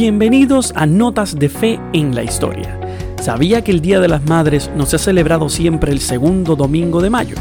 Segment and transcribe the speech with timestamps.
[0.00, 2.80] Bienvenidos a Notas de Fe en la Historia.
[3.20, 7.02] ¿Sabía que el Día de las Madres no se ha celebrado siempre el segundo domingo
[7.02, 7.36] de mayo?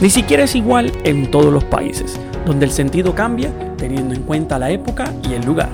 [0.00, 2.16] Ni siquiera es igual en todos los países,
[2.46, 5.68] donde el sentido cambia teniendo en cuenta la época y el lugar.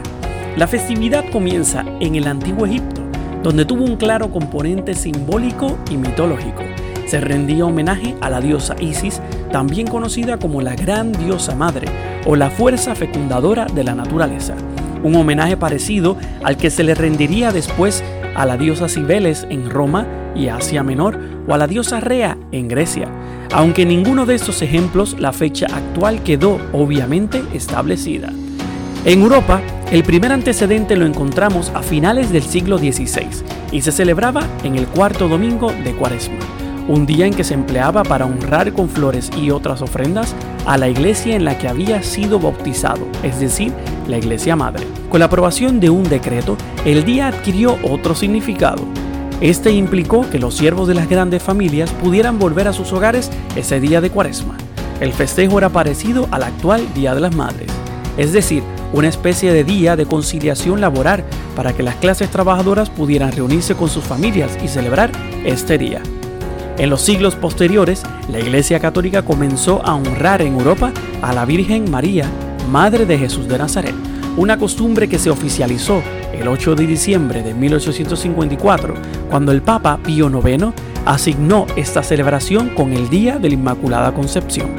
[0.56, 3.02] La festividad comienza en el antiguo Egipto,
[3.42, 6.62] donde tuvo un claro componente simbólico y mitológico.
[7.04, 9.20] Se rendía homenaje a la diosa Isis,
[9.50, 11.88] también conocida como la Gran Diosa Madre
[12.24, 14.56] o la fuerza fecundadora de la naturaleza
[15.02, 18.02] un homenaje parecido al que se le rendiría después
[18.34, 22.68] a la diosa Cibeles en Roma y Asia Menor o a la diosa Rea en
[22.68, 23.08] Grecia.
[23.52, 28.32] Aunque en ninguno de estos ejemplos la fecha actual quedó obviamente establecida.
[29.04, 33.28] En Europa, el primer antecedente lo encontramos a finales del siglo XVI
[33.72, 38.02] y se celebraba en el cuarto domingo de Cuaresma un día en que se empleaba
[38.02, 40.34] para honrar con flores y otras ofrendas
[40.66, 43.72] a la iglesia en la que había sido bautizado, es decir,
[44.08, 44.86] la iglesia madre.
[45.10, 48.82] Con la aprobación de un decreto, el día adquirió otro significado.
[49.40, 53.80] Este implicó que los siervos de las grandes familias pudieran volver a sus hogares ese
[53.80, 54.56] día de cuaresma.
[55.00, 57.68] El festejo era parecido al actual Día de las Madres,
[58.16, 61.24] es decir, una especie de día de conciliación laboral
[61.56, 65.10] para que las clases trabajadoras pudieran reunirse con sus familias y celebrar
[65.44, 66.02] este día.
[66.78, 71.90] En los siglos posteriores, la Iglesia Católica comenzó a honrar en Europa a la Virgen
[71.90, 72.26] María,
[72.70, 73.94] Madre de Jesús de Nazaret,
[74.36, 78.94] una costumbre que se oficializó el 8 de diciembre de 1854,
[79.28, 80.72] cuando el Papa Pío IX
[81.04, 84.70] asignó esta celebración con el Día de la Inmaculada Concepción.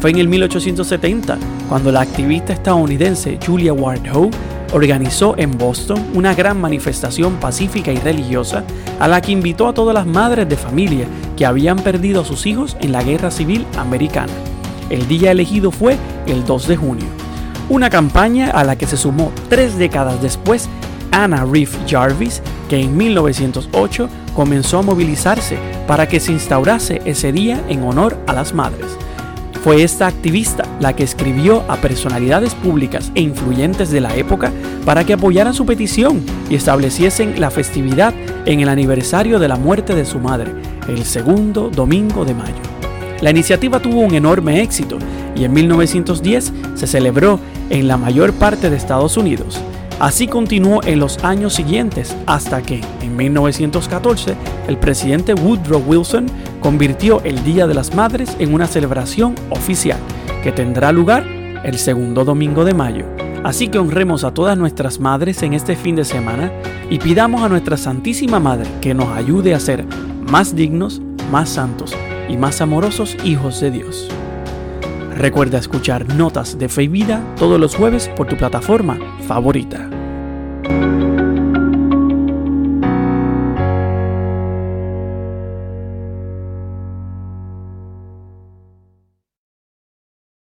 [0.00, 4.30] Fue en el 1870 cuando la activista estadounidense Julia Ward Howe
[4.72, 8.64] organizó en Boston una gran manifestación pacífica y religiosa
[8.98, 12.46] a la que invitó a todas las madres de familia que habían perdido a sus
[12.46, 14.32] hijos en la Guerra Civil Americana.
[14.90, 17.06] El día elegido fue el 2 de junio,
[17.68, 20.68] una campaña a la que se sumó tres décadas después
[21.10, 25.56] Anna Reeve Jarvis, que en 1908 comenzó a movilizarse
[25.86, 28.86] para que se instaurase ese día en honor a las madres.
[29.66, 34.52] Fue esta activista la que escribió a personalidades públicas e influyentes de la época
[34.84, 39.96] para que apoyaran su petición y estableciesen la festividad en el aniversario de la muerte
[39.96, 40.52] de su madre,
[40.86, 42.54] el segundo domingo de mayo.
[43.20, 44.98] La iniciativa tuvo un enorme éxito
[45.34, 49.60] y en 1910 se celebró en la mayor parte de Estados Unidos.
[49.98, 54.36] Así continuó en los años siguientes hasta que, en 1914,
[54.68, 56.26] el presidente Woodrow Wilson
[56.60, 59.98] convirtió el Día de las Madres en una celebración oficial
[60.42, 61.26] que tendrá lugar
[61.64, 63.06] el segundo domingo de mayo.
[63.42, 66.52] Así que honremos a todas nuestras madres en este fin de semana
[66.90, 69.86] y pidamos a nuestra Santísima Madre que nos ayude a ser
[70.30, 71.96] más dignos, más santos
[72.28, 74.08] y más amorosos hijos de Dios.
[75.16, 79.90] Recuerda escuchar Notas de Fe y Vida todos los jueves por tu plataforma favorita.